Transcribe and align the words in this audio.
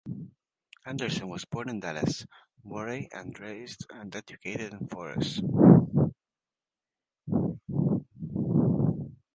Anderson 0.83 1.29
was 1.29 1.45
born 1.45 1.69
in 1.69 1.79
Dallas, 1.79 2.25
Moray 2.63 3.07
and 3.11 3.39
raised 3.39 3.85
and 3.91 4.15
educated 4.15 4.73
in 4.73 4.87
Forres. 4.87 5.43